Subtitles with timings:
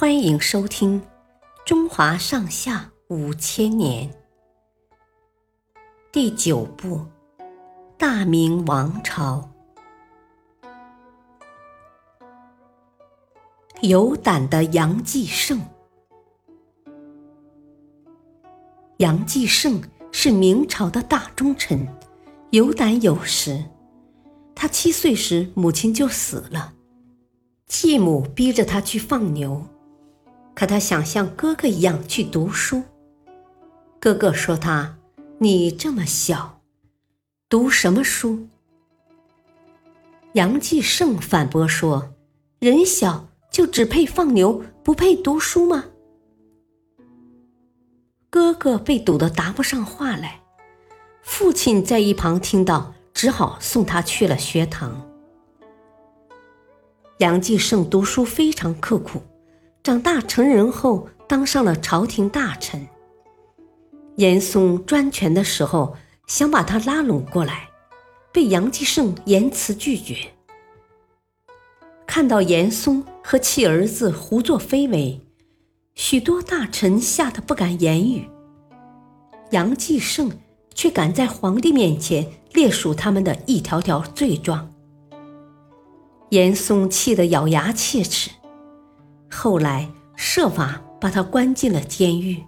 [0.00, 1.00] 欢迎收听
[1.66, 4.08] 《中华上下五千年》
[6.12, 6.98] 第九部
[7.96, 9.50] 《大明王朝》。
[13.80, 15.60] 有胆的杨继盛，
[18.98, 21.88] 杨继盛是明朝的大忠臣，
[22.50, 23.64] 有胆有识。
[24.54, 26.74] 他七岁时，母亲就死了，
[27.66, 29.66] 继母逼着他去放牛，
[30.58, 32.82] 可他想像哥哥一样去读书。
[34.00, 34.98] 哥哥说他
[35.38, 36.60] ：“你这么小，
[37.48, 38.48] 读什么书？”
[40.34, 42.12] 杨继盛反驳说
[42.58, 45.86] ：“人小。”就只配放牛，不配读书吗？
[48.28, 50.42] 哥哥被堵得答不上话来，
[51.22, 55.08] 父亲在一旁听到，只好送他去了学堂。
[57.18, 59.22] 杨继盛读书非常刻苦，
[59.88, 62.86] 长大成人后当上了朝廷大臣。
[64.16, 67.70] 严嵩专权的时候，想把他拉拢过来，
[68.30, 70.28] 被杨继盛严词拒绝。
[72.06, 75.22] 看到严嵩和其儿子胡作非为，
[75.94, 78.28] 许多大臣吓得不敢言语。
[79.52, 80.30] 杨继盛
[80.74, 84.70] 却敢在皇帝面前列数他们的一条条罪状。
[86.28, 88.28] 严嵩气得咬牙切齿，
[89.40, 92.42] 后来设法把他关进了监狱。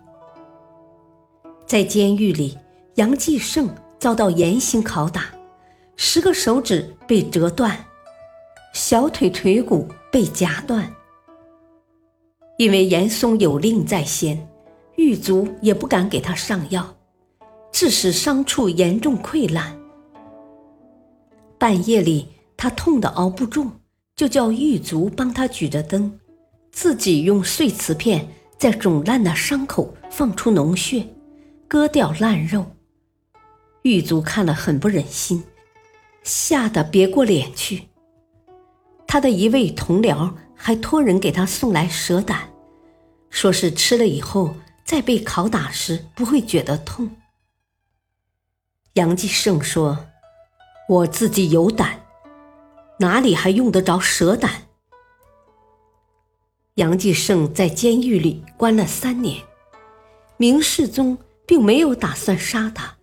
[1.64, 2.58] 在监狱里，
[2.96, 5.26] 杨继盛遭到严刑拷打，
[5.94, 7.78] 十个手指被折断。
[8.72, 10.92] 小腿腿骨被夹断，
[12.58, 14.48] 因为严嵩有令在先，
[14.96, 16.92] 狱卒也不敢给他上药，
[17.70, 19.78] 致使伤处严重溃烂。
[21.56, 23.68] 半夜里，他痛得熬不住，
[24.16, 26.19] 就叫狱卒帮他举着灯，
[26.72, 31.06] 自己用碎瓷片在肿烂的伤口放出脓血，
[31.68, 32.76] 割掉烂肉。
[33.82, 35.42] 狱卒看了很不忍心，
[36.22, 37.88] 吓得别过脸去。
[39.06, 42.50] 他的一位同僚还托人给他送来蛇胆，
[43.30, 44.54] 说是吃了以后
[44.84, 47.10] 再被拷打时不会觉得痛。
[48.94, 50.06] 杨继盛说
[50.88, 52.02] ：“我自己有胆，
[52.98, 54.68] 哪里还用得着蛇胆？”
[56.80, 59.42] 杨继盛在监狱里关了三年，
[60.38, 62.96] 明世宗并没有打算杀他，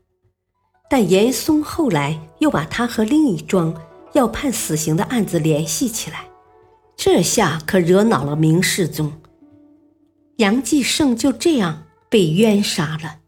[0.89, 3.79] 但严嵩后来又把他和另一桩。
[4.13, 6.27] 要判死刑的案子联系起来，
[6.95, 9.13] 这下可惹恼了明世宗。
[10.37, 13.19] 杨继盛就这样被冤杀了，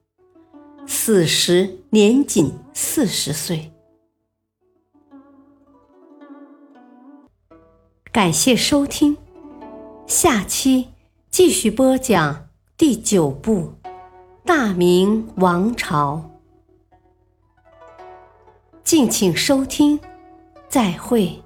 [0.88, 3.71] 死时年仅四十岁。
[8.11, 9.15] 感谢收听，
[10.22, 10.90] 下期
[11.31, 13.72] 继续播讲第九部
[14.44, 16.30] 《大明王朝》，
[18.84, 19.97] 敬请收听。
[20.68, 21.41] 再会。